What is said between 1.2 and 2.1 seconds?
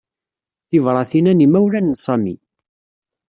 n yimawlan n